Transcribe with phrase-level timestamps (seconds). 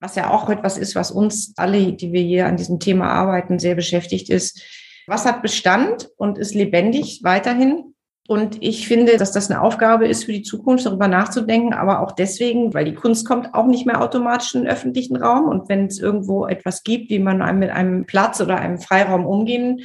[0.00, 3.58] was ja auch etwas ist, was uns alle, die wir hier an diesem Thema arbeiten,
[3.58, 4.62] sehr beschäftigt ist.
[5.06, 7.94] Was hat Bestand und ist lebendig weiterhin?
[8.28, 12.12] Und ich finde, dass das eine Aufgabe ist für die Zukunft, darüber nachzudenken, aber auch
[12.12, 15.48] deswegen, weil die Kunst kommt auch nicht mehr automatisch in den öffentlichen Raum.
[15.48, 19.80] Und wenn es irgendwo etwas gibt, wie man mit einem Platz oder einem Freiraum umgehen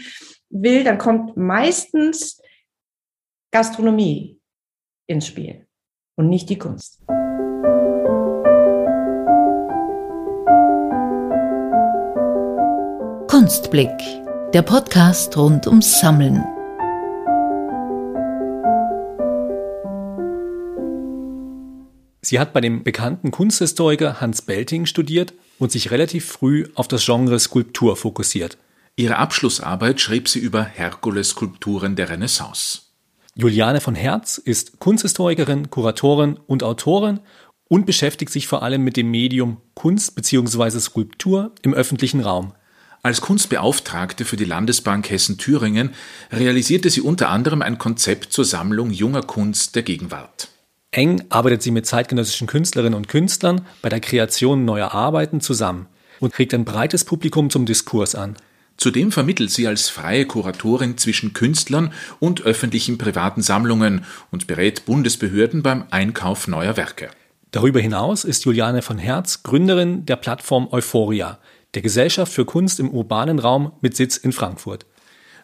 [0.50, 2.42] will, dann kommt meistens
[3.52, 4.42] Gastronomie
[5.08, 5.66] ins Spiel
[6.18, 7.02] und nicht die Kunst.
[13.34, 13.90] Kunstblick,
[14.54, 16.44] der Podcast rund ums Sammeln.
[22.22, 27.04] Sie hat bei dem bekannten Kunsthistoriker Hans Belting studiert und sich relativ früh auf das
[27.04, 28.60] Genre Skulptur fokussiert.
[28.96, 32.82] Ihre Abschlussarbeit schrieb sie über Herkules-Skulpturen der Renaissance.
[33.34, 37.20] Juliane von Herz ist Kunsthistorikerin, Kuratorin und Autorin
[37.68, 40.80] und beschäftigt sich vor allem mit dem Medium Kunst bzw.
[40.80, 42.54] Skulptur im öffentlichen Raum.
[43.06, 45.90] Als Kunstbeauftragte für die Landesbank Hessen-Thüringen
[46.32, 50.48] realisierte sie unter anderem ein Konzept zur Sammlung junger Kunst der Gegenwart.
[50.92, 55.88] Eng arbeitet sie mit zeitgenössischen Künstlerinnen und Künstlern bei der Kreation neuer Arbeiten zusammen
[56.22, 58.38] und kriegt ein breites Publikum zum Diskurs an.
[58.78, 65.62] Zudem vermittelt sie als freie Kuratorin zwischen Künstlern und öffentlichen privaten Sammlungen und berät Bundesbehörden
[65.62, 67.10] beim Einkauf neuer Werke.
[67.52, 71.38] Darüber hinaus ist Juliane von Herz Gründerin der Plattform Euphoria,
[71.74, 74.86] der Gesellschaft für Kunst im urbanen Raum mit Sitz in Frankfurt.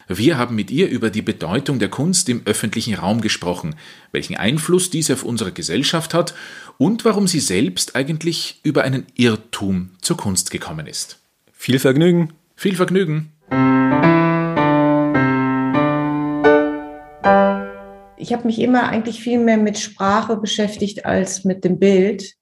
[0.07, 3.75] Wir haben mit ihr über die Bedeutung der Kunst im öffentlichen Raum gesprochen,
[4.11, 6.33] welchen Einfluss diese auf unsere Gesellschaft hat
[6.79, 11.19] und warum sie selbst eigentlich über einen Irrtum zur Kunst gekommen ist.
[11.53, 12.33] Viel Vergnügen.
[12.55, 13.31] Viel Vergnügen.
[18.17, 22.38] Ich habe mich immer eigentlich viel mehr mit Sprache beschäftigt als mit dem Bild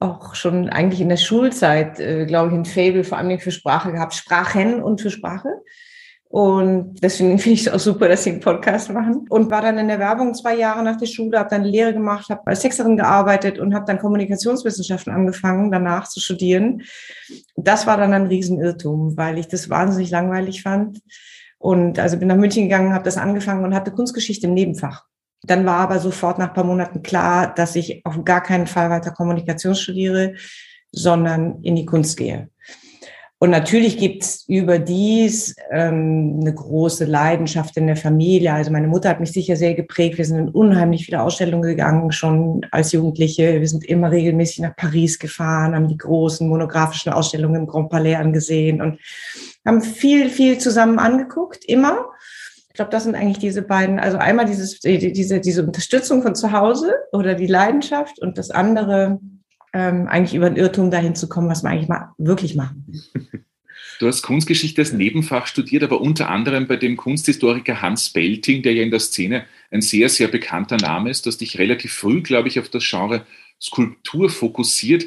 [0.00, 3.92] auch schon eigentlich in der Schulzeit, äh, glaube ich, ein Fable vor allem für Sprache
[3.92, 5.48] gehabt, Sprachen und für Sprache.
[6.30, 9.26] Und deswegen finde ich es auch super, dass sie einen Podcast machen.
[9.28, 12.28] Und war dann in der Werbung zwei Jahre nach der Schule, habe dann Lehre gemacht,
[12.28, 16.82] habe als Sexerin gearbeitet und habe dann Kommunikationswissenschaften angefangen, danach zu studieren.
[17.56, 21.00] Das war dann ein Riesenirrtum, weil ich das wahnsinnig langweilig fand.
[21.58, 25.06] Und also bin nach München gegangen, habe das angefangen und hatte Kunstgeschichte im Nebenfach.
[25.42, 28.90] Dann war aber sofort nach ein paar Monaten klar, dass ich auf gar keinen Fall
[28.90, 30.34] weiter Kommunikation studiere,
[30.90, 32.48] sondern in die Kunst gehe.
[33.40, 38.52] Und natürlich gibt's überdies ähm, eine große Leidenschaft in der Familie.
[38.52, 40.18] Also meine Mutter hat mich sicher sehr geprägt.
[40.18, 43.60] Wir sind in unheimlich viele Ausstellungen gegangen, schon als Jugendliche.
[43.60, 48.16] Wir sind immer regelmäßig nach Paris gefahren, haben die großen monografischen Ausstellungen im Grand Palais
[48.16, 48.98] angesehen und
[49.64, 52.06] haben viel, viel zusammen angeguckt, immer
[52.78, 56.94] glaube, das sind eigentlich diese beiden, also einmal dieses, diese, diese Unterstützung von zu Hause
[57.10, 59.18] oder die Leidenschaft und das andere
[59.74, 62.86] ähm, eigentlich über den Irrtum dahin zu kommen, was wir eigentlich mal wirklich machen.
[63.98, 68.72] Du hast Kunstgeschichte als Nebenfach studiert, aber unter anderem bei dem Kunsthistoriker Hans Belting, der
[68.74, 71.26] ja in der Szene ein sehr, sehr bekannter Name ist.
[71.26, 73.26] Du hast dich relativ früh, glaube ich, auf das Genre
[73.60, 75.06] Skulptur fokussiert.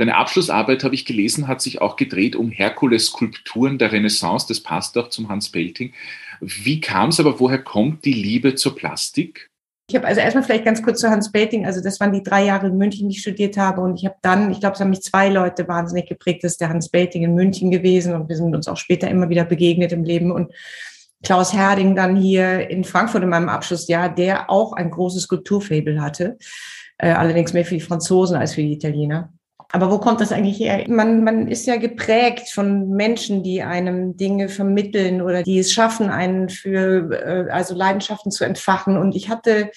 [0.00, 4.46] Deine Abschlussarbeit, habe ich gelesen, hat sich auch gedreht um Herkules-Skulpturen der Renaissance.
[4.48, 5.92] Das passt auch zum Hans Belting.
[6.40, 9.50] Wie kam es aber, woher kommt die Liebe zur Plastik?
[9.90, 11.66] Ich habe also erstmal vielleicht ganz kurz zu Hans Belting.
[11.66, 13.82] Also das waren die drei Jahre in München, die ich studiert habe.
[13.82, 16.44] Und ich habe dann, ich glaube, es haben mich zwei Leute wahnsinnig geprägt.
[16.44, 18.14] Das ist der Hans Belting in München gewesen.
[18.14, 20.32] Und wir sind uns auch später immer wieder begegnet im Leben.
[20.32, 20.50] Und
[21.22, 26.38] Klaus Herding dann hier in Frankfurt in meinem Abschlussjahr, der auch ein großes Skulpturfabel hatte.
[26.96, 29.30] Äh, allerdings mehr für die Franzosen als für die Italiener.
[29.72, 30.84] Aber wo kommt das eigentlich her?
[30.88, 36.10] Man, man ist ja geprägt von Menschen, die einem Dinge vermitteln oder die es schaffen,
[36.10, 38.96] einen für äh, also Leidenschaften zu entfachen.
[38.96, 39.70] Und ich hatte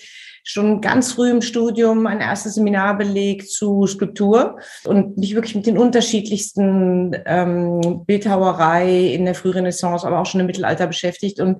[0.44, 5.68] schon ganz früh im Studium ein erstes Seminar belegt zu Skulptur und mich wirklich mit
[5.68, 11.60] den unterschiedlichsten ähm, Bildhauerei in der Frührenaissance, aber auch schon im Mittelalter beschäftigt und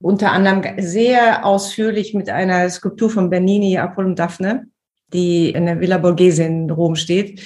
[0.00, 4.66] unter anderem sehr ausführlich mit einer Skulptur von Bernini, Apollo und Daphne
[5.12, 7.42] die in der Villa Borghese in Rom steht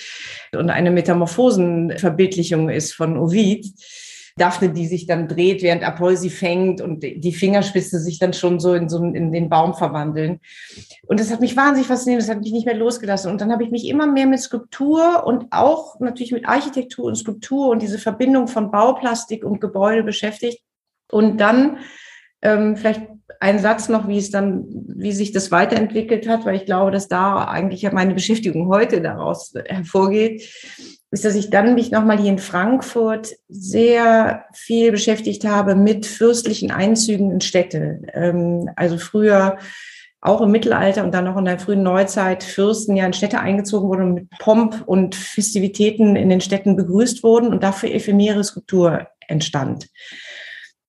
[0.52, 3.66] und eine Metamorphosenverbildlichung ist von Ovid.
[4.36, 8.58] Daphne, die sich dann dreht, während Apoll sie fängt und die Fingerspitze sich dann schon
[8.58, 10.40] so in, so in den Baum verwandeln.
[11.06, 13.30] Und das hat mich wahnsinnig fasziniert, das hat mich nicht mehr losgelassen.
[13.30, 17.16] Und dann habe ich mich immer mehr mit Skulptur und auch natürlich mit Architektur und
[17.16, 20.62] Skulptur und diese Verbindung von Bauplastik und Gebäude beschäftigt.
[21.10, 21.78] Und dann
[22.42, 23.02] ähm, vielleicht
[23.40, 27.08] ein Satz noch, wie es dann, wie sich das weiterentwickelt hat, weil ich glaube, dass
[27.08, 30.42] da eigentlich ja meine Beschäftigung heute daraus hervorgeht,
[31.10, 36.70] ist, dass ich dann mich nochmal hier in Frankfurt sehr viel beschäftigt habe mit fürstlichen
[36.70, 38.02] Einzügen in Städte.
[38.12, 39.58] Ähm, also früher
[40.22, 43.88] auch im Mittelalter und dann auch in der frühen Neuzeit Fürsten ja in Städte eingezogen
[43.88, 49.06] wurden und mit Pomp und Festivitäten in den Städten begrüßt wurden und dafür ephemere Skulptur
[49.28, 49.88] entstand.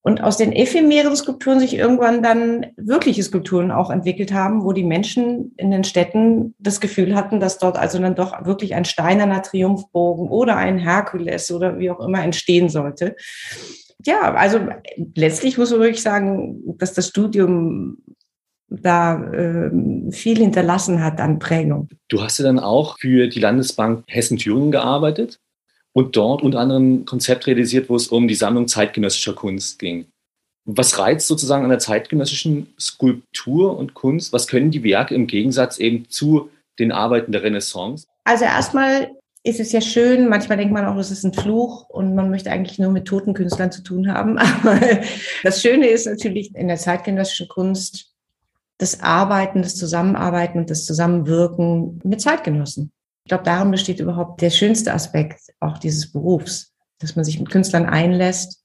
[0.04, 4.84] Und aus den ephemeren Skulpturen sich irgendwann dann wirkliche Skulpturen auch entwickelt haben, wo die
[4.84, 9.44] Menschen in den Städten das Gefühl hatten, dass dort also dann doch wirklich ein steinerner
[9.44, 13.16] Triumphbogen oder ein Herkules oder wie auch immer entstehen sollte.
[14.04, 14.60] Ja, also
[15.16, 17.98] letztlich muss man wirklich sagen, dass das Studium
[18.70, 19.70] da äh,
[20.12, 21.90] viel hinterlassen hat an Prägung.
[22.08, 25.40] Du hast ja dann auch für die Landesbank Hessen-Thüringen gearbeitet
[25.94, 30.06] und dort unter anderem ein Konzept realisiert, wo es um die Sammlung zeitgenössischer Kunst ging.
[30.66, 34.32] Was reizt sozusagen an der zeitgenössischen Skulptur und Kunst?
[34.32, 36.50] Was können die Werke im Gegensatz eben zu
[36.80, 38.06] den Arbeiten der Renaissance?
[38.24, 39.12] Also erstmal
[39.44, 42.52] ist es ja schön, manchmal denkt man auch, es ist ein Fluch und man möchte
[42.52, 44.38] eigentlich nur mit toten Künstlern zu tun haben.
[44.38, 44.80] Aber
[45.44, 48.14] das Schöne ist natürlich in der zeitgenössischen Kunst
[48.78, 52.92] das Arbeiten, das Zusammenarbeiten und das Zusammenwirken mit Zeitgenossen.
[53.24, 57.50] Ich glaube, darin besteht überhaupt der schönste Aspekt auch dieses Berufs, dass man sich mit
[57.50, 58.64] Künstlern einlässt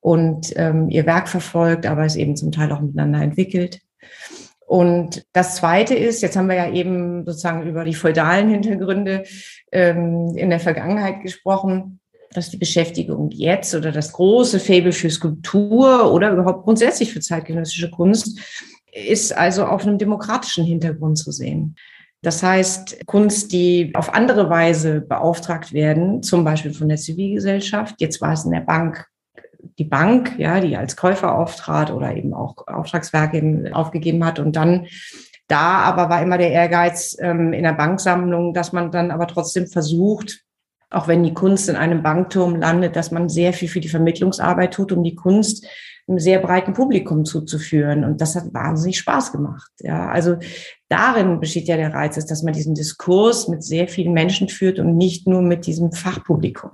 [0.00, 3.80] und ähm, ihr Werk verfolgt, aber es eben zum Teil auch miteinander entwickelt.
[4.66, 9.24] Und das Zweite ist, jetzt haben wir ja eben sozusagen über die feudalen Hintergründe
[9.72, 12.00] ähm, in der Vergangenheit gesprochen,
[12.32, 17.90] dass die Beschäftigung jetzt oder das große Faible für Skulptur oder überhaupt grundsätzlich für zeitgenössische
[17.90, 18.40] Kunst
[18.92, 21.76] ist also auf einem demokratischen Hintergrund zu sehen.
[22.24, 27.96] Das heißt, Kunst, die auf andere Weise beauftragt werden, zum Beispiel von der Zivilgesellschaft.
[28.00, 29.06] Jetzt war es in der Bank
[29.78, 34.86] die Bank, ja, die als Käufer auftrat oder eben auch Auftragswerke aufgegeben hat und dann
[35.48, 39.66] da aber war immer der Ehrgeiz ähm, in der Banksammlung, dass man dann aber trotzdem
[39.66, 40.40] versucht,
[40.90, 44.72] auch wenn die Kunst in einem Bankturm landet, dass man sehr viel für die Vermittlungsarbeit
[44.72, 45.66] tut, um die Kunst
[46.06, 48.04] einem sehr breiten Publikum zuzuführen.
[48.04, 49.70] Und das hat wahnsinnig Spaß gemacht.
[49.80, 50.36] Ja, also
[50.94, 54.78] darin besteht ja der Reiz, ist, dass man diesen Diskurs mit sehr vielen Menschen führt
[54.78, 56.70] und nicht nur mit diesem Fachpublikum.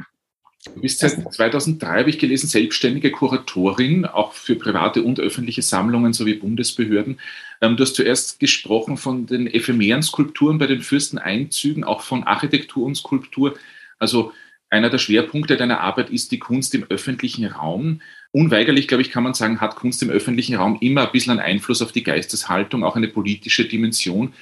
[0.67, 6.13] Du bist seit 2003, habe ich gelesen, selbstständige Kuratorin, auch für private und öffentliche Sammlungen
[6.13, 7.19] sowie Bundesbehörden.
[7.63, 12.85] Ähm, du hast zuerst gesprochen von den ephemeren Skulpturen bei den Fürsteneinzügen, auch von Architektur
[12.85, 13.55] und Skulptur.
[13.99, 14.33] Also
[14.69, 18.03] einer der Schwerpunkte deiner Arbeit ist die Kunst im öffentlichen Raum.
[18.33, 21.41] Unweigerlich, glaube ich, kann man sagen, hat Kunst im öffentlichen Raum immer ein bisschen einen
[21.41, 24.35] Einfluss auf die Geisteshaltung, auch eine politische Dimension.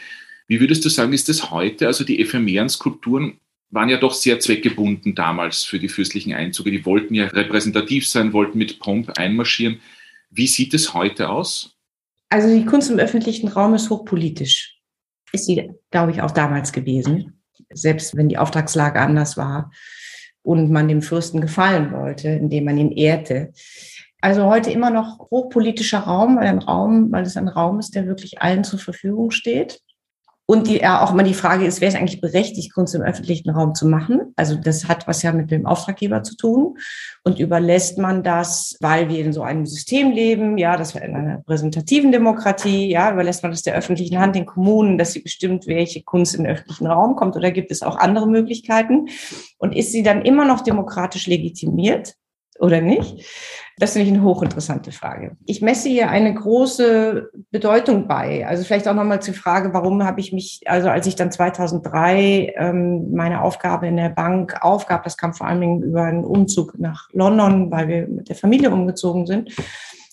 [0.46, 1.87] Wie würdest du sagen, ist das heute?
[1.87, 3.38] Also die ephemeren Skulpturen
[3.70, 6.70] waren ja doch sehr zweckgebunden damals für die fürstlichen Einzüge.
[6.70, 9.81] Die wollten ja repräsentativ sein, wollten mit Pomp einmarschieren.
[10.31, 11.76] Wie sieht es heute aus?
[12.31, 14.79] Also die Kunst im öffentlichen Raum ist hochpolitisch.
[15.32, 17.43] Ist sie, glaube ich, auch damals gewesen.
[17.70, 19.70] Selbst wenn die Auftragslage anders war
[20.43, 23.52] und man dem Fürsten gefallen wollte, indem man ihn ehrte.
[24.20, 28.06] Also heute immer noch hochpolitischer Raum, weil ein Raum, weil es ein Raum ist, der
[28.06, 29.81] wirklich allen zur Verfügung steht.
[30.50, 33.50] Und die, ja, auch immer die Frage ist, wer ist eigentlich berechtigt, Kunst im öffentlichen
[33.50, 34.32] Raum zu machen?
[34.34, 36.78] Also das hat was ja mit dem Auftraggeber zu tun.
[37.22, 41.14] Und überlässt man das, weil wir in so einem System leben, ja, das wir in
[41.14, 45.66] einer repräsentativen Demokratie, ja, überlässt man das der öffentlichen Hand, den Kommunen, dass sie bestimmt,
[45.66, 47.36] welche Kunst in den öffentlichen Raum kommt?
[47.36, 49.08] Oder gibt es auch andere Möglichkeiten?
[49.58, 52.14] Und ist sie dann immer noch demokratisch legitimiert?
[52.58, 53.24] oder nicht?
[53.78, 55.36] Das finde ich eine hochinteressante Frage.
[55.46, 58.46] Ich messe hier eine große Bedeutung bei.
[58.46, 62.54] Also vielleicht auch nochmal zur Frage, warum habe ich mich, also als ich dann 2003
[62.56, 66.78] ähm, meine Aufgabe in der Bank aufgab, das kam vor allen Dingen über einen Umzug
[66.78, 69.50] nach London, weil wir mit der Familie umgezogen sind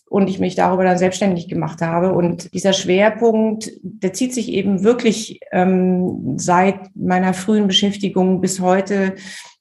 [0.07, 2.13] und ich mich darüber dann selbstständig gemacht habe.
[2.13, 9.15] Und dieser Schwerpunkt, der zieht sich eben wirklich ähm, seit meiner frühen Beschäftigung bis heute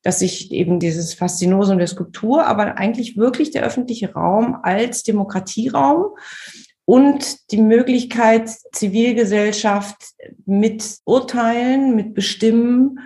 [0.04, 6.14] dass sich eben dieses Faszinosum der Skulptur, aber eigentlich wirklich der öffentliche Raum als Demokratieraum
[6.84, 9.96] und die Möglichkeit, Zivilgesellschaft
[10.44, 13.00] mit Urteilen, mit Bestimmen,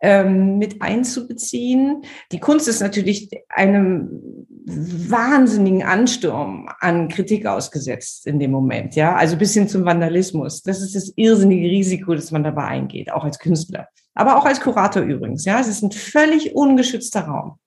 [0.00, 2.02] ähm, mit einzubeziehen.
[2.32, 9.36] Die Kunst ist natürlich einem wahnsinnigen Ansturm an Kritik ausgesetzt in dem Moment, ja, also
[9.36, 10.62] bis hin zum Vandalismus.
[10.62, 14.60] Das ist das irrsinnige Risiko, das man dabei eingeht, auch als Künstler aber auch als
[14.60, 15.44] Kurator übrigens.
[15.44, 17.58] Ja, es ist ein völlig ungeschützter Raum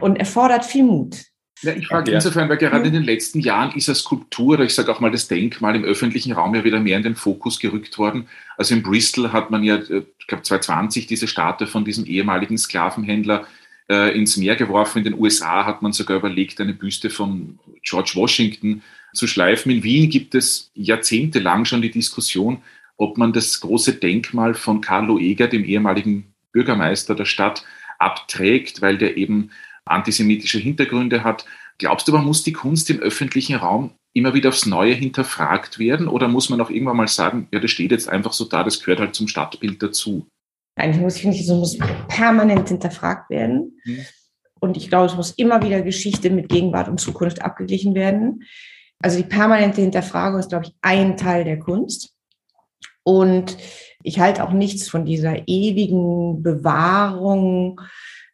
[0.00, 1.16] und erfordert viel Mut.
[1.62, 2.16] Ja, ich frage ja.
[2.16, 5.12] insofern, weil gerade in den letzten Jahren ist eine Skulptur oder ich sage auch mal
[5.12, 8.26] das Denkmal im öffentlichen Raum ja wieder mehr in den Fokus gerückt worden.
[8.56, 12.58] Also in Bristol hat man ja, äh, ich glaube 2020, diese Statue von diesem ehemaligen
[12.58, 13.46] Sklavenhändler
[13.92, 14.98] äh, ins Meer geworfen.
[14.98, 18.82] In den USA hat man sogar überlegt, eine Büste von George Washington
[19.12, 19.70] zu schleifen.
[19.70, 22.62] In Wien gibt es jahrzehntelang schon die Diskussion,
[22.96, 27.64] ob man das große Denkmal von Carlo Eger, dem ehemaligen Bürgermeister der Stadt,
[27.98, 29.50] abträgt, weil der eben
[29.84, 31.44] antisemitische Hintergründe hat.
[31.78, 36.08] Glaubst du, man muss die Kunst im öffentlichen Raum immer wieder aufs Neue hinterfragt werden?
[36.08, 38.80] Oder muss man auch irgendwann mal sagen, ja, das steht jetzt einfach so da, das
[38.80, 40.26] gehört halt zum Stadtbild dazu?
[40.74, 43.78] Eigentlich muss, finde ich, so muss permanent hinterfragt werden.
[43.84, 43.98] Hm.
[44.60, 48.44] Und ich glaube, es muss immer wieder Geschichte mit Gegenwart und Zukunft abgeglichen werden.
[49.00, 52.14] Also die permanente Hinterfragung ist, glaube ich, ein Teil der Kunst.
[53.02, 53.56] Und
[54.04, 57.80] ich halte auch nichts von dieser ewigen Bewahrung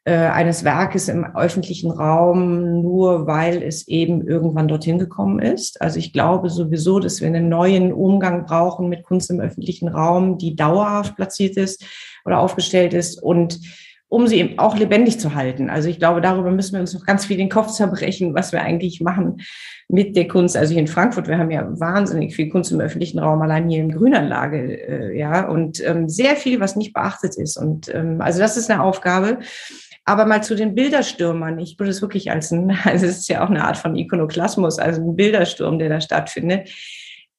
[0.04, 5.80] äh, eines Werkes im öffentlichen Raum, nur weil es eben irgendwann dorthin gekommen ist.
[5.80, 10.38] Also ich glaube sowieso, dass wir einen neuen Umgang brauchen mit Kunst im öffentlichen Raum,
[10.38, 11.84] die dauerhaft platziert ist
[12.28, 13.58] oder aufgestellt ist und
[14.10, 15.68] um sie eben auch lebendig zu halten.
[15.68, 18.62] Also ich glaube, darüber müssen wir uns noch ganz viel den Kopf zerbrechen, was wir
[18.62, 19.42] eigentlich machen
[19.88, 20.56] mit der Kunst.
[20.56, 23.80] Also hier in Frankfurt, wir haben ja wahnsinnig viel Kunst im öffentlichen Raum, allein hier
[23.80, 27.58] in Grünanlage, äh, ja, und ähm, sehr viel, was nicht beachtet ist.
[27.58, 29.40] Und ähm, also das ist eine Aufgabe.
[30.06, 31.58] Aber mal zu den Bilderstürmern.
[31.58, 34.78] Ich würde es wirklich als ein, also es ist ja auch eine Art von Ikonoklasmus,
[34.78, 36.70] also ein Bildersturm, der da stattfindet.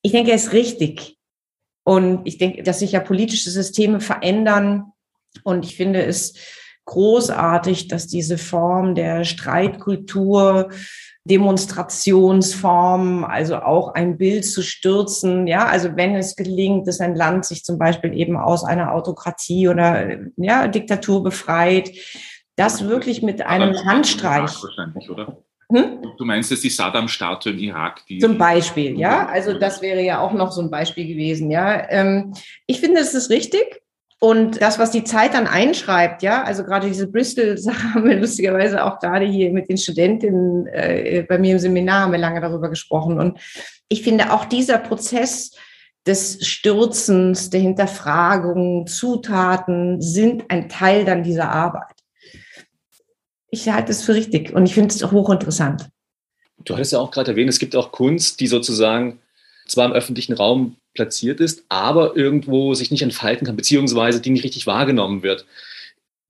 [0.03, 1.18] Ich denke, er ist richtig.
[1.89, 4.91] Und ich denke, dass sich ja politische Systeme verändern.
[5.43, 6.36] Und ich finde es
[6.86, 10.69] großartig, dass diese Form der Streitkultur,
[11.24, 17.46] Demonstrationsform, also auch ein Bild zu stürzen, ja, also wenn es gelingt, dass ein Land
[17.46, 21.89] sich zum Beispiel eben aus einer Autokratie oder ja, Diktatur befreit,
[22.55, 24.51] das wirklich mit einem Handstreich.
[25.10, 25.43] Oder?
[25.71, 26.13] Hm?
[26.17, 28.05] Du meinst jetzt die Saddam-Statue im Irak?
[28.07, 29.27] Die Zum Beispiel, ja.
[29.27, 31.89] Also das wäre ja auch noch so ein Beispiel gewesen, ja.
[31.89, 32.33] Ähm,
[32.65, 33.81] ich finde, es ist richtig.
[34.21, 38.83] Und das, was die Zeit dann einschreibt, ja, also gerade diese Bristol-Sache haben wir lustigerweise
[38.83, 42.69] auch gerade hier mit den Studentinnen äh, bei mir im Seminar haben wir lange darüber
[42.69, 43.19] gesprochen.
[43.19, 43.39] Und
[43.88, 45.51] ich finde auch dieser Prozess
[46.05, 51.99] des Stürzens, der Hinterfragung, Zutaten sind ein Teil dann dieser Arbeit.
[53.51, 55.89] Ich halte es für richtig und ich finde es hochinteressant.
[56.65, 59.20] Du hattest ja auch gerade erwähnt, es gibt auch Kunst, die sozusagen
[59.68, 64.44] zwar im öffentlichen Raum platziert ist, aber irgendwo sich nicht entfalten kann, beziehungsweise die nicht
[64.44, 65.46] richtig wahrgenommen wird.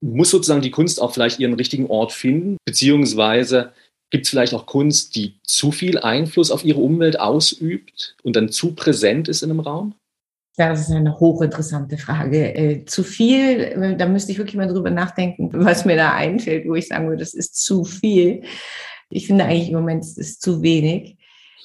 [0.00, 3.72] Muss sozusagen die Kunst auch vielleicht ihren richtigen Ort finden, beziehungsweise
[4.10, 8.50] gibt es vielleicht auch Kunst, die zu viel Einfluss auf ihre Umwelt ausübt und dann
[8.50, 9.94] zu präsent ist in einem Raum?
[10.56, 12.54] Das ist eine hochinteressante Frage.
[12.54, 16.68] Äh, zu viel, äh, da müsste ich wirklich mal drüber nachdenken, was mir da einfällt,
[16.68, 18.42] wo ich sagen würde, das ist zu viel.
[19.08, 21.16] Ich finde eigentlich im Moment ist es zu wenig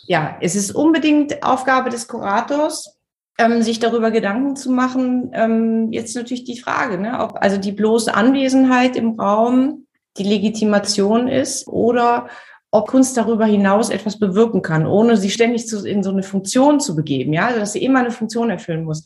[0.08, 3.00] ja, es ist unbedingt Aufgabe des Kurators,
[3.38, 5.32] ähm, sich darüber Gedanken zu machen.
[5.34, 9.88] Ähm, jetzt natürlich die Frage, ne, ob also die bloße Anwesenheit im Raum
[10.18, 12.30] die Legitimation ist oder
[12.72, 16.80] ob Kunst darüber hinaus etwas bewirken kann, ohne sie ständig zu, in so eine Funktion
[16.80, 19.06] zu begeben, ja, also dass sie immer eine Funktion erfüllen muss.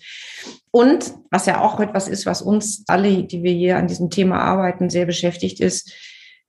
[0.71, 4.39] Und was ja auch etwas ist, was uns alle, die wir hier an diesem Thema
[4.39, 5.91] arbeiten, sehr beschäftigt ist,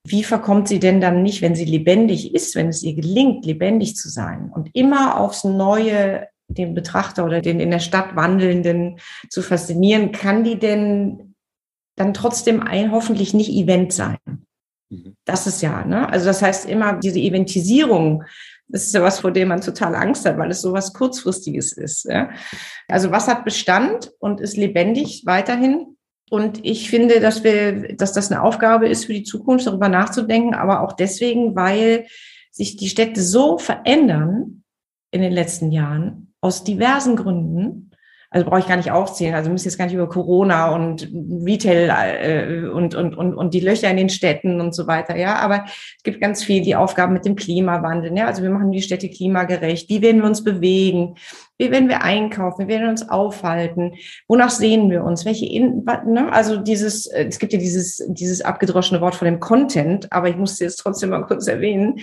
[0.07, 3.97] wie verkommt sie denn dann nicht, wenn sie lebendig ist, wenn es ihr gelingt, lebendig
[3.97, 8.99] zu sein und immer aufs Neue den Betrachter oder den in der Stadt Wandelnden
[9.29, 11.35] zu faszinieren, kann die denn
[11.97, 14.19] dann trotzdem ein hoffentlich nicht Event sein?
[15.25, 16.09] Das ist ja, ne?
[16.09, 18.25] Also das heißt immer diese Eventisierung,
[18.71, 21.73] das ist ja was, vor dem man total Angst hat, weil es so was Kurzfristiges
[21.73, 22.05] ist.
[22.05, 22.31] Ja?
[22.89, 25.97] Also was hat Bestand und ist lebendig weiterhin?
[26.31, 30.55] Und ich finde, dass wir, dass das eine Aufgabe ist für die Zukunft, darüber nachzudenken,
[30.55, 32.07] aber auch deswegen, weil
[32.53, 34.63] sich die Städte so verändern
[35.11, 37.90] in den letzten Jahren aus diversen Gründen,
[38.33, 39.35] also brauche ich gar nicht aufzählen.
[39.35, 41.11] Also müssen jetzt gar nicht über Corona und
[41.45, 45.17] Retail äh, und, und, und, und die Löcher in den Städten und so weiter.
[45.17, 48.17] Ja, aber es gibt ganz viel die Aufgaben mit dem Klimawandel.
[48.17, 49.89] Ja, also wir machen die Städte klimagerecht.
[49.89, 51.17] Wie werden wir uns bewegen?
[51.59, 52.65] Wie werden wir einkaufen?
[52.65, 53.95] Wie werden wir uns aufhalten?
[54.29, 55.25] Wonach sehen wir uns?
[55.25, 56.33] Welche, in, ne?
[56.33, 60.37] also dieses, äh, es gibt ja dieses, dieses abgedroschene Wort von dem Content, aber ich
[60.37, 61.97] muss es jetzt trotzdem mal kurz erwähnen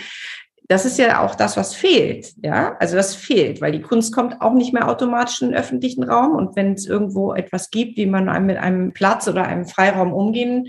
[0.70, 2.34] das ist ja auch das, was fehlt.
[2.44, 6.04] Ja, also das fehlt, weil die Kunst kommt auch nicht mehr automatisch in den öffentlichen
[6.04, 6.36] Raum.
[6.36, 10.68] Und wenn es irgendwo etwas gibt, wie man mit einem Platz oder einem Freiraum umgehen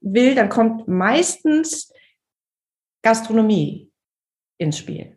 [0.00, 1.92] will, dann kommt meistens
[3.02, 3.90] Gastronomie
[4.58, 5.16] ins Spiel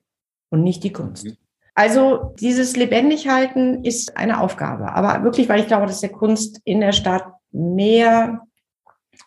[0.52, 1.26] und nicht die Kunst.
[1.26, 1.38] Mhm.
[1.74, 6.82] Also dieses Lebendighalten ist eine Aufgabe, aber wirklich, weil ich glaube, dass der Kunst in
[6.82, 8.42] der Stadt mehr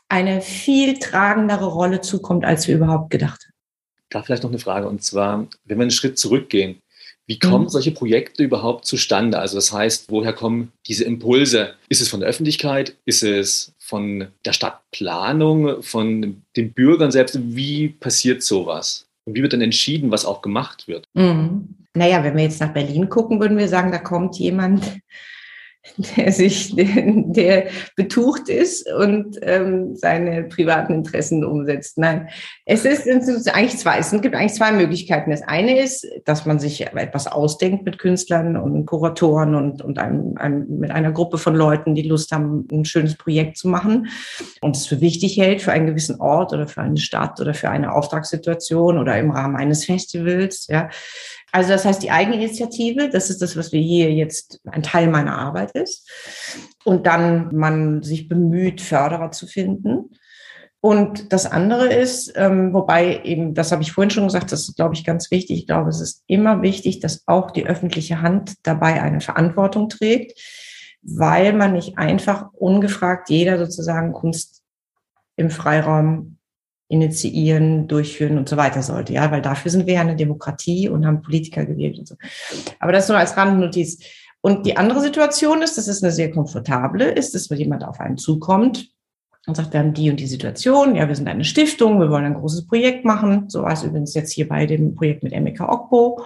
[0.09, 3.52] eine viel tragendere Rolle zukommt, als wir überhaupt gedacht haben.
[4.13, 6.83] Da vielleicht noch eine Frage und zwar, wenn wir einen Schritt zurückgehen,
[7.27, 7.69] wie kommen mhm.
[7.69, 9.39] solche Projekte überhaupt zustande?
[9.39, 11.75] Also das heißt, woher kommen diese Impulse?
[11.89, 12.97] Ist es von der Öffentlichkeit?
[13.05, 17.39] Ist es von der Stadtplanung, von den Bürgern selbst?
[17.41, 19.07] Wie passiert sowas?
[19.25, 21.07] Und wie wird dann entschieden, was auch gemacht wird?
[21.15, 21.69] Mhm.
[21.95, 24.85] Naja, wenn wir jetzt nach Berlin gucken, würden wir sagen, da kommt jemand,
[26.17, 31.99] der sich, der, betucht ist und ähm, seine privaten Interessen umsetzt.
[31.99, 32.29] Nein,
[32.65, 33.99] es ist, es ist eigentlich zwei.
[33.99, 35.31] Es gibt eigentlich zwei Möglichkeiten.
[35.31, 40.37] Das eine ist, dass man sich etwas ausdenkt mit Künstlern und Kuratoren und, und einem,
[40.37, 44.09] einem, mit einer Gruppe von Leuten, die Lust haben, ein schönes Projekt zu machen
[44.61, 47.71] und es für wichtig hält für einen gewissen Ort oder für eine Stadt oder für
[47.71, 50.67] eine Auftragssituation oder im Rahmen eines Festivals.
[50.69, 50.89] Ja,
[51.53, 55.39] also das heißt, die Eigeninitiative, das ist das, was wir hier jetzt ein Teil meiner
[55.39, 56.11] Arbeit ist.
[56.83, 60.11] Und dann man sich bemüht, Förderer zu finden.
[60.81, 64.77] Und das andere ist, ähm, wobei eben, das habe ich vorhin schon gesagt, das ist,
[64.77, 65.59] glaube ich, ganz wichtig.
[65.59, 70.41] Ich glaube, es ist immer wichtig, dass auch die öffentliche Hand dabei eine Verantwortung trägt,
[71.03, 74.63] weil man nicht einfach ungefragt jeder sozusagen Kunst
[75.37, 76.39] im Freiraum
[76.93, 79.15] initiieren, durchführen und so weiter sollte.
[79.15, 82.17] Ja, weil dafür sind wir ja eine Demokratie und haben Politiker gewählt und so.
[82.81, 83.99] Aber das nur als Randnotiz.
[84.43, 88.19] Und die andere Situation ist, das ist eine sehr komfortable, ist, dass jemand auf einen
[88.19, 88.91] zukommt
[89.47, 92.27] und sagt, wir haben die und die Situation, ja, wir sind eine Stiftung, wir wollen
[92.27, 93.49] ein großes Projekt machen.
[93.49, 96.23] So war es übrigens jetzt hier bei dem Projekt mit MEK Okpo.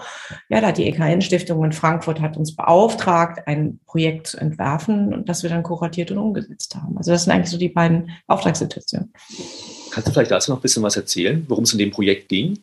[0.49, 5.29] Ja, da hat die EKN-Stiftung in Frankfurt hat uns beauftragt, ein Projekt zu entwerfen und
[5.29, 6.99] das wir dann kuratiert und umgesetzt haben.
[6.99, 9.13] Also das sind eigentlich so die beiden Auftragssituationen.
[9.97, 12.63] Kannst du vielleicht dazu noch ein bisschen was erzählen, worum es in dem Projekt ging?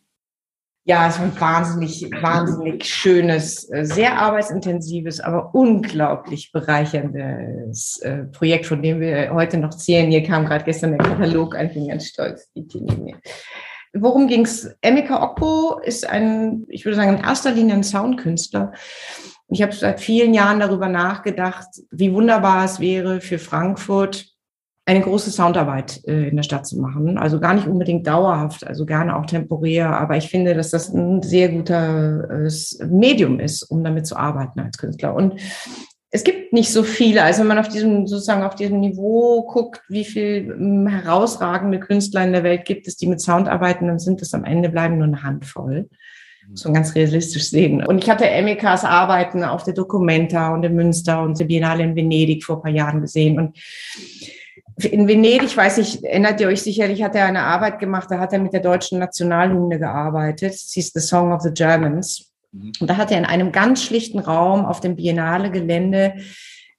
[0.84, 8.66] Ja, es war ein wahnsinnig, wahnsinnig schönes, äh, sehr arbeitsintensives, aber unglaublich bereicherndes äh, Projekt,
[8.66, 10.12] von dem wir heute noch zählen.
[10.12, 13.16] Hier kam gerade gestern der Katalog, ich bin ganz stolz, die Linie.
[13.94, 14.70] Worum ging's?
[14.80, 18.74] Emeka Okpo ist ein, ich würde sagen, in erster Linie ein Soundkünstler.
[19.48, 24.33] Ich habe seit vielen Jahren darüber nachgedacht, wie wunderbar es wäre für Frankfurt,
[24.86, 27.16] eine große Soundarbeit äh, in der Stadt zu machen.
[27.16, 29.98] Also gar nicht unbedingt dauerhaft, also gerne auch temporär.
[29.98, 34.60] Aber ich finde, dass das ein sehr guter äh, Medium ist, um damit zu arbeiten
[34.60, 35.14] als Künstler.
[35.14, 35.40] Und
[36.10, 37.22] es gibt nicht so viele.
[37.22, 42.22] Also wenn man auf diesem, sozusagen auf diesem Niveau guckt, wie viel ähm, herausragende Künstler
[42.22, 44.98] in der Welt gibt es, die mit Sound arbeiten, dann sind es am Ende bleiben
[44.98, 45.88] nur eine Handvoll.
[46.52, 47.82] So ganz realistisch sehen.
[47.84, 51.96] Und ich hatte Emikas Arbeiten auf der Documenta und in Münster und der Biennale in
[51.96, 53.38] Venedig vor ein paar Jahren gesehen.
[53.38, 53.56] Und
[54.82, 58.18] in Venedig, ich weiß nicht, erinnert ihr euch sicherlich, hat er eine Arbeit gemacht, da
[58.18, 60.54] hat er mit der deutschen Nationalhymne gearbeitet.
[60.54, 62.32] Sie ist The Song of the Germans.
[62.52, 62.72] Mhm.
[62.80, 66.14] Und da hat er in einem ganz schlichten Raum auf dem Biennale-Gelände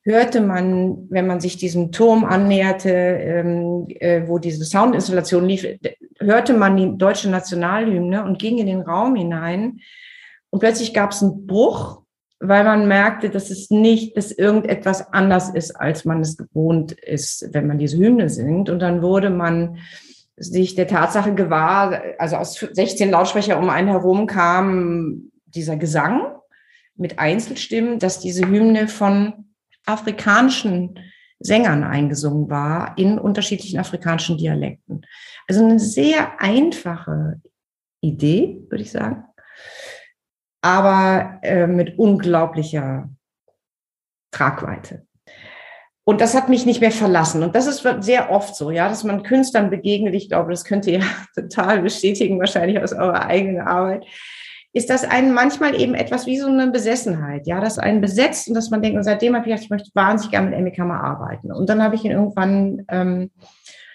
[0.06, 5.66] hörte man, wenn man sich diesem Turm annäherte, ähm, äh, wo diese Soundinstallation lief,
[6.20, 9.80] hörte man die deutsche Nationalhymne und ging in den Raum hinein.
[10.52, 12.04] Und plötzlich gab es einen Bruch
[12.40, 17.48] weil man merkte, dass es nicht, dass irgendetwas anders ist, als man es gewohnt ist,
[17.54, 18.70] wenn man diese Hymne singt.
[18.70, 19.78] Und dann wurde man
[20.36, 26.36] sich der Tatsache gewahr, also aus 16 Lautsprecher um einen herum kam dieser Gesang
[26.98, 29.46] mit Einzelstimmen, dass diese Hymne von
[29.86, 31.00] afrikanischen
[31.40, 35.06] Sängern eingesungen war in unterschiedlichen afrikanischen Dialekten.
[35.48, 37.42] Also eine sehr einfache
[38.02, 39.24] Idee, würde ich sagen
[40.66, 43.08] aber äh, mit unglaublicher
[44.32, 45.06] Tragweite.
[46.04, 47.44] Und das hat mich nicht mehr verlassen.
[47.44, 50.16] Und das ist sehr oft so, ja, dass man Künstlern begegnet.
[50.16, 54.08] Ich glaube, das könnt ihr ja total bestätigen, wahrscheinlich aus eurer eigenen Arbeit.
[54.74, 58.56] Ist das einen manchmal eben etwas wie so eine Besessenheit, ja, dass einen besetzt und
[58.56, 61.00] dass man denkt, und seitdem habe ich gedacht, ich möchte wahnsinnig gerne mit Emmy mal
[61.00, 61.52] arbeiten.
[61.52, 63.30] Und dann habe ich ihn irgendwann ähm,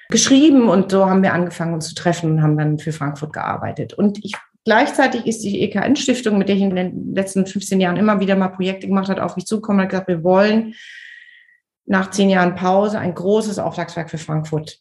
[0.08, 3.92] geschrieben und so haben wir angefangen, uns zu treffen und haben dann für Frankfurt gearbeitet.
[3.92, 8.20] Und ich Gleichzeitig ist die EKN-Stiftung, mit der ich in den letzten 15 Jahren immer
[8.20, 10.74] wieder mal Projekte gemacht habe, auf mich zugekommen und hat gesagt, wir wollen
[11.86, 14.80] nach zehn Jahren Pause ein großes Auftragswerk für Frankfurt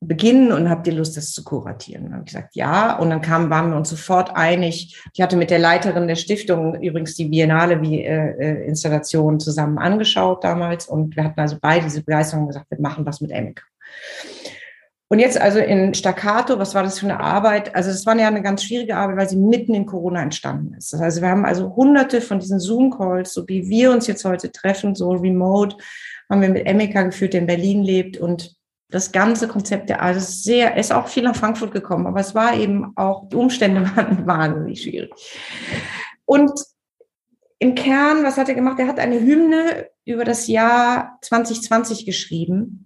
[0.00, 2.04] beginnen und habt ihr Lust, das zu kuratieren?
[2.04, 2.98] Dann habe ich gesagt, ja.
[2.98, 4.96] Und dann kamen, waren wir uns sofort einig.
[5.12, 9.78] Ich hatte mit der Leiterin der Stiftung übrigens die Biennale wie äh, äh Installation zusammen
[9.78, 13.62] angeschaut damals und wir hatten also beide diese Begeisterung gesagt, wir machen was mit Emika.
[15.08, 17.74] Und jetzt also in Staccato, was war das für eine Arbeit?
[17.76, 20.92] Also es war ja eine ganz schwierige Arbeit, weil sie mitten in Corona entstanden ist.
[20.92, 24.50] Das heißt, wir haben also hunderte von diesen Zoom-Calls, so wie wir uns jetzt heute
[24.50, 25.76] treffen, so remote,
[26.28, 28.56] haben wir mit Emeka geführt, der in Berlin lebt und
[28.88, 32.56] das ganze Konzept der ist sehr, ist auch viel nach Frankfurt gekommen, aber es war
[32.56, 35.12] eben auch, die Umstände waren wahnsinnig schwierig.
[36.24, 36.52] Und
[37.58, 38.78] im Kern, was hat er gemacht?
[38.80, 42.85] Er hat eine Hymne über das Jahr 2020 geschrieben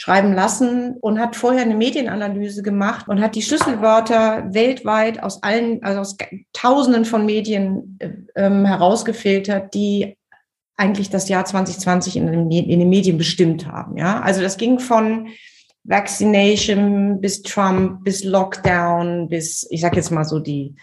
[0.00, 5.82] schreiben lassen und hat vorher eine Medienanalyse gemacht und hat die Schlüsselwörter weltweit aus allen,
[5.82, 6.16] also aus
[6.54, 7.98] Tausenden von Medien
[8.34, 10.16] ähm, herausgefiltert, die
[10.78, 13.98] eigentlich das Jahr 2020 in den, in den Medien bestimmt haben.
[13.98, 15.28] Ja, also das ging von
[15.84, 20.76] Vaccination bis Trump bis Lockdown bis, ich sag jetzt mal so die,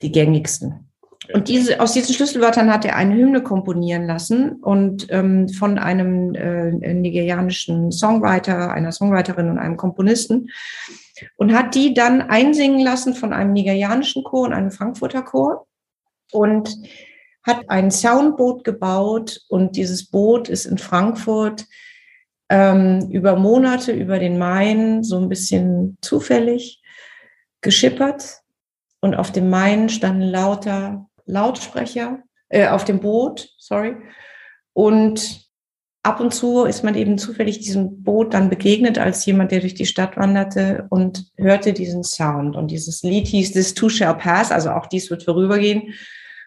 [0.00, 0.90] die gängigsten.
[1.32, 6.34] Und diese, aus diesen Schlüsselwörtern hat er eine Hymne komponieren lassen und ähm, von einem
[6.34, 10.50] äh, nigerianischen Songwriter, einer Songwriterin und einem Komponisten
[11.36, 15.66] und hat die dann einsingen lassen von einem nigerianischen Chor und einem Frankfurter Chor
[16.32, 16.76] und
[17.44, 21.66] hat ein Soundboot gebaut und dieses Boot ist in Frankfurt
[22.48, 26.82] ähm, über Monate über den Main so ein bisschen zufällig
[27.60, 28.42] geschippert
[29.00, 33.96] und auf dem Main standen lauter Lautsprecher äh, auf dem Boot, sorry.
[34.72, 35.42] Und
[36.02, 39.74] ab und zu ist man eben zufällig diesem Boot dann begegnet als jemand, der durch
[39.74, 42.56] die Stadt wanderte und hörte diesen Sound.
[42.56, 45.94] Und dieses Lied hieß This Too Shall Pass, also auch dies wird vorübergehen.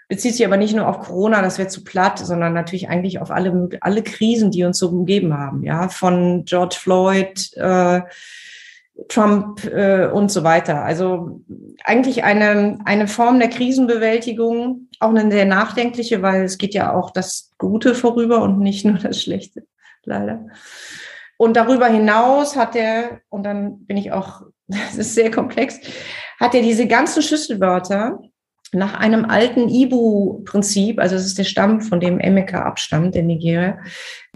[0.08, 3.32] Bezieht sich aber nicht nur auf Corona, das wäre zu platt, sondern natürlich eigentlich auf
[3.32, 5.64] alle, alle Krisen, die uns so umgeben haben.
[5.64, 8.02] Ja, von George Floyd, äh,
[9.10, 10.84] Trump äh, und so weiter.
[10.84, 11.42] Also
[11.84, 17.12] eigentlich eine, eine Form der Krisenbewältigung, auch eine sehr nachdenkliche, weil es geht ja auch
[17.12, 19.66] das Gute vorüber und nicht nur das Schlechte,
[20.04, 20.48] leider.
[21.38, 25.80] Und darüber hinaus hat er, und dann bin ich auch, das ist sehr komplex,
[26.40, 28.20] hat er diese ganzen Schlüsselwörter
[28.72, 33.80] nach einem alten Ibu-Prinzip, also das ist der Stamm, von dem Emeka abstammt, in Nigeria,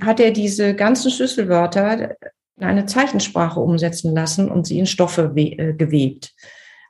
[0.02, 2.16] hat er diese ganzen Schlüsselwörter
[2.60, 6.34] in eine Zeichensprache umsetzen lassen und sie in Stoffe äh, gewebt.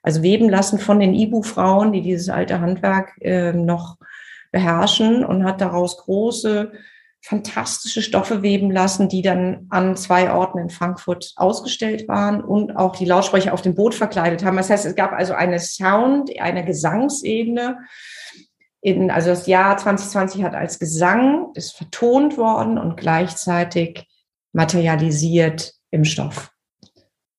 [0.01, 3.97] Also weben lassen von den Ibu-Frauen, die dieses alte Handwerk äh, noch
[4.51, 6.71] beherrschen und hat daraus große,
[7.21, 12.95] fantastische Stoffe weben lassen, die dann an zwei Orten in Frankfurt ausgestellt waren und auch
[12.95, 14.57] die Lautsprecher auf dem Boot verkleidet haben.
[14.57, 17.77] Das heißt, es gab also eine Sound, eine Gesangsebene.
[18.81, 24.08] In, also das Jahr 2020 hat als Gesang, ist vertont worden und gleichzeitig
[24.53, 26.51] materialisiert im Stoff.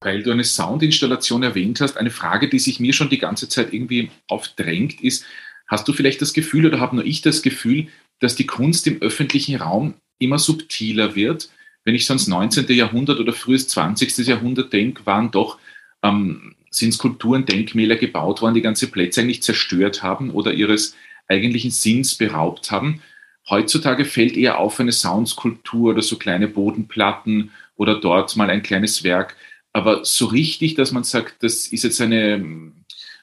[0.01, 3.73] Weil du eine Soundinstallation erwähnt hast, eine Frage, die sich mir schon die ganze Zeit
[3.73, 5.25] irgendwie aufdrängt, ist,
[5.66, 9.03] hast du vielleicht das Gefühl oder habe nur ich das Gefühl, dass die Kunst im
[9.03, 11.51] öffentlichen Raum immer subtiler wird?
[11.85, 12.66] Wenn ich sonst 19.
[12.68, 14.27] Jahrhundert oder frühes 20.
[14.27, 15.59] Jahrhundert denke, waren doch
[16.03, 20.94] ähm, sind Skulpturen, Denkmäler gebaut worden, die ganze Plätze eigentlich zerstört haben oder ihres
[21.29, 23.03] eigentlichen Sinns beraubt haben.
[23.48, 29.03] Heutzutage fällt eher auf eine Soundskulptur oder so kleine Bodenplatten oder dort mal ein kleines
[29.03, 29.37] Werk.
[29.72, 32.72] Aber so richtig, dass man sagt, das ist jetzt eine,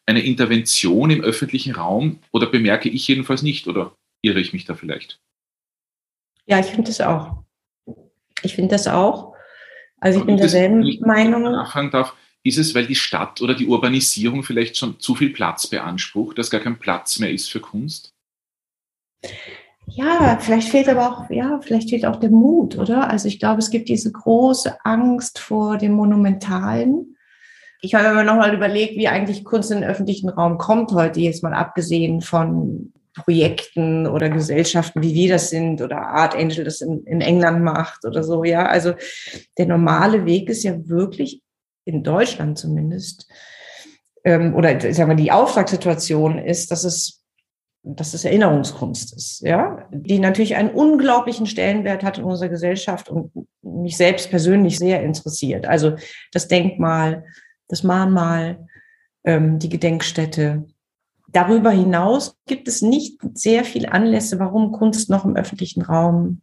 [0.06, 4.74] eine Intervention im öffentlichen Raum oder bemerke ich jedenfalls nicht oder irre ich mich da
[4.74, 5.20] vielleicht?
[6.46, 7.44] Ja, ich finde das auch.
[8.42, 9.36] Ich finde das auch.
[10.00, 11.44] Also ich bin derselben Meinung.
[11.44, 15.68] Nachfragen darf, ist es, weil die Stadt oder die Urbanisierung vielleicht schon zu viel Platz
[15.68, 18.14] beansprucht, dass gar kein Platz mehr ist für Kunst?
[19.90, 23.10] Ja, vielleicht fehlt aber auch, ja, vielleicht fehlt auch der Mut, oder?
[23.10, 27.16] Also ich glaube, es gibt diese große Angst vor dem Monumentalen.
[27.82, 31.42] Ich habe mir nochmal überlegt, wie eigentlich Kunst in den öffentlichen Raum kommt heute, jetzt
[31.42, 37.04] mal abgesehen von Projekten oder Gesellschaften, wie wir das sind oder Art Angel das in,
[37.06, 38.68] in England macht oder so, ja.
[38.68, 38.94] Also
[39.58, 41.42] der normale Weg ist ja wirklich
[41.86, 43.28] in Deutschland zumindest,
[44.26, 47.17] ähm, oder sagen wir, die Auftragssituation ist, dass es
[47.84, 53.32] dass es Erinnerungskunst ist, ja, die natürlich einen unglaublichen Stellenwert hat in unserer Gesellschaft und
[53.62, 55.66] mich selbst persönlich sehr interessiert.
[55.66, 55.96] Also
[56.32, 57.24] das Denkmal,
[57.68, 58.68] das Mahnmal,
[59.24, 60.66] ähm, die Gedenkstätte.
[61.30, 66.42] Darüber hinaus gibt es nicht sehr viele Anlässe, warum Kunst noch im öffentlichen Raum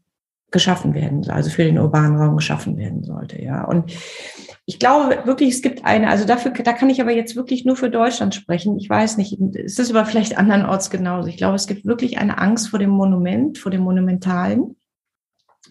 [0.51, 3.65] geschaffen werden, also für den urbanen Raum geschaffen werden sollte, ja.
[3.65, 3.93] Und
[4.67, 7.77] ich glaube wirklich, es gibt eine, also dafür, da kann ich aber jetzt wirklich nur
[7.77, 8.79] für Deutschland sprechen.
[8.79, 11.29] Ich weiß nicht, ist das aber vielleicht andernorts genauso.
[11.29, 14.77] Ich glaube, es gibt wirklich eine Angst vor dem Monument, vor dem Monumentalen.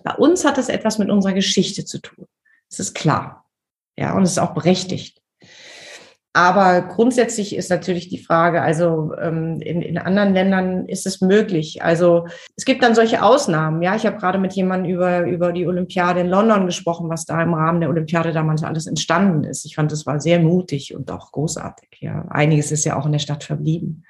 [0.03, 2.27] Bei uns hat das etwas mit unserer Geschichte zu tun.
[2.69, 3.45] Das ist klar.
[3.97, 5.22] Ja, und es ist auch berechtigt.
[6.35, 11.83] Aber grundsätzlich ist natürlich die Frage, also ähm, in, in anderen Ländern ist es möglich.
[11.83, 12.25] Also
[12.57, 13.83] es gibt dann solche Ausnahmen.
[13.83, 17.39] Ja, ich habe gerade mit jemandem über, über die Olympiade in London gesprochen, was da
[17.43, 19.63] im Rahmen der Olympiade damals alles entstanden ist.
[19.65, 21.99] Ich fand, das war sehr mutig und auch großartig.
[21.99, 24.03] Ja, einiges ist ja auch in der Stadt verblieben.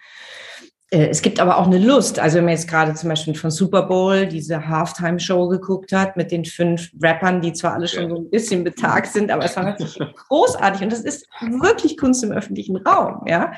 [0.94, 2.20] Äh, es gibt aber auch eine Lust.
[2.20, 6.32] Also wenn man jetzt gerade zum Beispiel von Super Bowl diese Halftime-Show geguckt hat mit
[6.32, 9.64] den fünf Rappern, die zwar alle schon so ein bisschen betagt sind, aber es war
[9.64, 13.26] natürlich großartig und das ist wirklich Kunst im öffentlichen Raum.
[13.26, 13.54] Ja,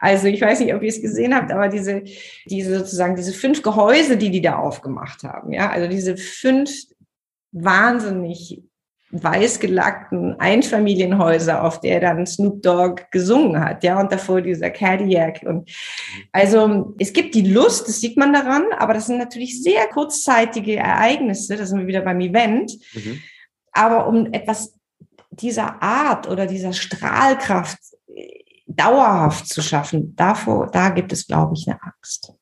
[0.00, 2.02] also ich weiß nicht, ob ihr es gesehen habt, aber diese,
[2.46, 5.52] diese sozusagen diese fünf Gehäuse, die die da aufgemacht haben.
[5.52, 6.70] Ja, also diese fünf
[7.50, 8.62] wahnsinnig
[9.10, 15.42] weiß gelackten Einfamilienhäuser, auf der dann Snoop Dogg gesungen hat, ja, und davor dieser Cadillac.
[15.44, 15.70] Und
[16.32, 20.76] also es gibt die Lust, das sieht man daran, aber das sind natürlich sehr kurzzeitige
[20.76, 22.72] Ereignisse, da sind wir wieder beim Event.
[22.94, 23.20] Mhm.
[23.72, 24.74] Aber um etwas
[25.30, 27.78] dieser Art oder dieser Strahlkraft
[28.66, 32.32] dauerhaft zu schaffen, davor, da gibt es, glaube ich, eine Angst.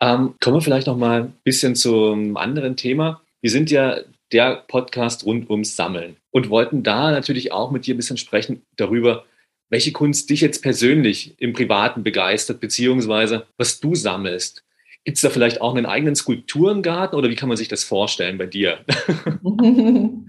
[0.00, 3.20] Ähm, kommen wir vielleicht noch mal ein bisschen zum anderen Thema.
[3.40, 3.96] Wir sind ja
[4.32, 8.62] der Podcast rund ums Sammeln und wollten da natürlich auch mit dir ein bisschen sprechen
[8.76, 9.24] darüber,
[9.70, 14.64] welche Kunst dich jetzt persönlich im Privaten begeistert, beziehungsweise was du sammelst.
[15.04, 18.36] Gibt es da vielleicht auch einen eigenen Skulpturengarten oder wie kann man sich das vorstellen
[18.38, 18.84] bei dir?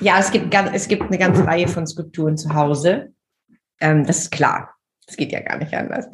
[0.00, 3.12] ja, es gibt, es gibt eine ganze Reihe von Skulpturen zu Hause.
[3.80, 4.74] Ähm, das ist klar.
[5.06, 6.06] Das geht ja gar nicht anders.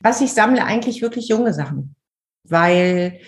[0.00, 1.94] Was ich sammle, eigentlich wirklich junge Sachen,
[2.44, 3.20] weil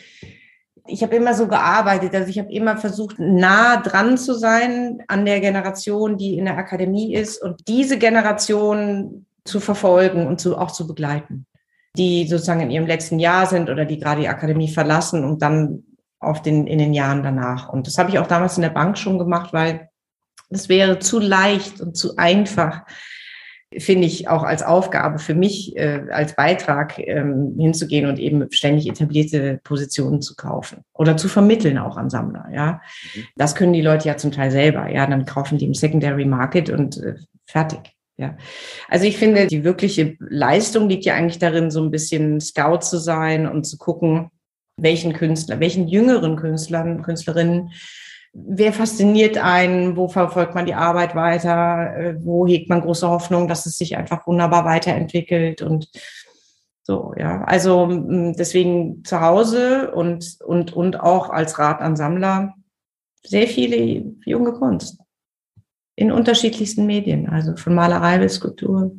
[0.91, 5.25] ich habe immer so gearbeitet, also ich habe immer versucht, nah dran zu sein an
[5.25, 10.71] der Generation, die in der Akademie ist und diese Generation zu verfolgen und zu, auch
[10.71, 11.47] zu begleiten,
[11.97, 15.85] die sozusagen in ihrem letzten Jahr sind oder die gerade die Akademie verlassen und dann
[16.19, 17.71] auf den, in den Jahren danach.
[17.71, 19.89] Und das habe ich auch damals in der Bank schon gemacht, weil
[20.51, 22.83] es wäre zu leicht und zu einfach,
[23.79, 28.89] finde ich auch als Aufgabe für mich, äh, als Beitrag ähm, hinzugehen und eben ständig
[28.89, 32.47] etablierte Positionen zu kaufen oder zu vermitteln auch an Sammler.
[32.53, 32.81] Ja,
[33.15, 33.25] mhm.
[33.37, 34.91] das können die Leute ja zum Teil selber.
[34.91, 37.15] Ja, dann kaufen die im Secondary Market und äh,
[37.47, 37.93] fertig.
[38.17, 38.37] Ja,
[38.89, 42.99] also ich finde, die wirkliche Leistung liegt ja eigentlich darin, so ein bisschen Scout zu
[42.99, 44.31] sein und zu gucken,
[44.77, 47.71] welchen Künstler, welchen jüngeren Künstlern, Künstlerinnen
[48.33, 53.49] wer fasziniert einen, wo verfolgt man die Arbeit weiter, äh, wo hegt man große Hoffnung,
[53.49, 55.63] dass es sich einfach wunderbar weiterentwickelt?
[55.63, 55.89] Und
[56.83, 57.43] so, ja.
[57.45, 57.89] Also
[58.37, 62.55] deswegen zu Hause und, und, und auch als Rat an Sammler
[63.23, 64.99] sehr viele junge Kunst.
[65.97, 68.93] In unterschiedlichsten Medien, also von Malerei bis Skulptur.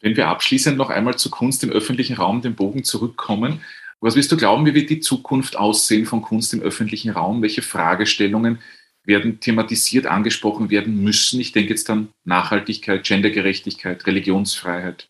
[0.00, 3.62] Wenn wir abschließend noch einmal zur Kunst im öffentlichen Raum den Bogen zurückkommen,
[4.00, 7.42] was wirst du glauben, wie wird die Zukunft aussehen von Kunst im öffentlichen Raum?
[7.42, 8.58] Welche Fragestellungen
[9.04, 11.40] werden thematisiert, angesprochen werden müssen?
[11.40, 15.08] Ich denke jetzt an Nachhaltigkeit, Gendergerechtigkeit, Religionsfreiheit.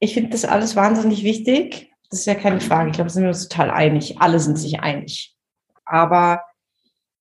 [0.00, 1.90] Ich finde das alles wahnsinnig wichtig.
[2.10, 2.90] Das ist ja keine Frage.
[2.90, 4.20] Ich glaube, sind wir uns total einig.
[4.20, 5.34] Alle sind sich einig.
[5.84, 6.42] Aber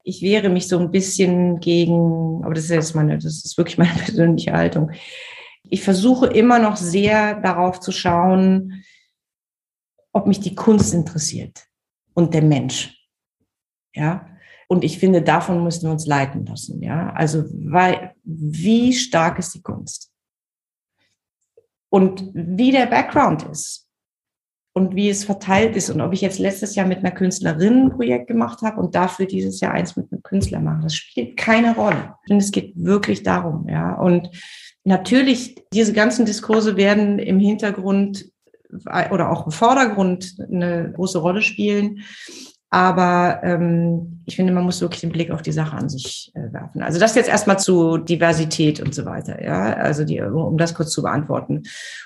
[0.04, 3.78] ich wehre mich so ein bisschen gegen, aber das ist jetzt meine, das ist wirklich
[3.78, 4.92] meine persönliche Haltung.
[5.70, 8.84] Ich versuche immer noch sehr darauf zu schauen,
[10.18, 11.68] ob mich die Kunst interessiert
[12.16, 13.08] und der Mensch.
[13.94, 14.28] Ja.
[14.68, 16.82] Und ich finde, davon müssen wir uns leiten lassen.
[16.82, 17.14] Ja.
[17.14, 20.12] Also, weil, wie stark ist die Kunst?
[21.90, 23.88] Und wie der Background ist.
[24.74, 25.92] Und wie es verteilt ist.
[25.92, 29.28] Und ob ich jetzt letztes Jahr mit einer Künstlerin ein Projekt gemacht habe und dafür
[29.28, 32.16] dieses Jahr eins mit einem Künstler mache, das spielt keine Rolle.
[32.28, 33.94] Denn es geht wirklich darum, ja.
[33.94, 34.30] Und
[34.84, 38.32] natürlich, diese ganzen Diskurse werden im Hintergrund
[39.12, 42.04] oder auch im Vordergrund eine große Rolle spielen.
[42.70, 46.52] Aber ähm, ich finde, man muss wirklich den Blick auf die Sache an sich äh,
[46.52, 46.84] werfen.
[46.84, 49.74] Also das jetzt erstmal zu Diversität und so weiter, ja.
[49.74, 51.64] Also die, um das kurz zu beantworten.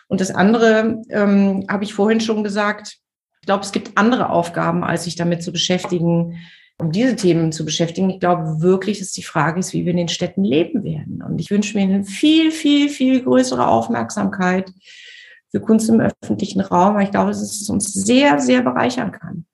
[0.07, 2.97] Und das andere ähm, habe ich vorhin schon gesagt.
[3.41, 6.37] Ich glaube, es gibt andere Aufgaben, als sich damit zu beschäftigen,
[6.77, 8.11] um diese Themen zu beschäftigen.
[8.11, 11.23] Ich glaube wirklich, dass die Frage ist, wie wir in den Städten leben werden.
[11.23, 14.71] Und ich wünsche mir eine viel, viel, viel größere Aufmerksamkeit
[15.51, 19.45] für Kunst im öffentlichen Raum, weil ich glaube, dass es uns sehr, sehr bereichern kann.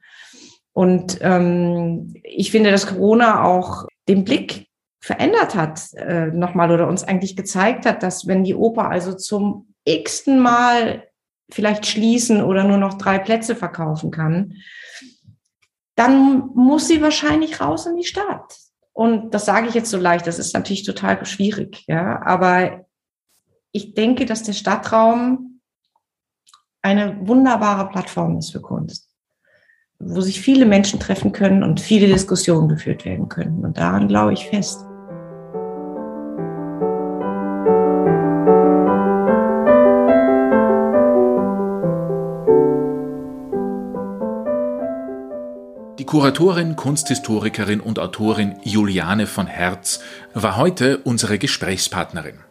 [0.73, 4.67] Und ähm, ich finde, dass Corona auch den Blick
[4.99, 9.73] verändert hat, äh, nochmal oder uns eigentlich gezeigt hat, dass wenn die Oper also zum
[9.85, 11.03] x-ten Mal
[11.49, 14.53] vielleicht schließen oder nur noch drei Plätze verkaufen kann,
[15.95, 18.57] dann muss sie wahrscheinlich raus in die Stadt.
[18.93, 22.21] Und das sage ich jetzt so leicht, das ist natürlich total schwierig, ja.
[22.23, 22.85] Aber
[23.71, 25.46] ich denke, dass der Stadtraum
[26.87, 29.09] eine wunderbare Plattform ist für Kunst,
[29.99, 33.65] wo sich viele Menschen treffen können und viele Diskussionen geführt werden können.
[33.65, 34.85] Und daran glaube ich fest.
[45.99, 49.99] Die Kuratorin, Kunsthistorikerin und Autorin Juliane von Herz
[50.33, 52.46] war heute unsere Gesprächspartnerin.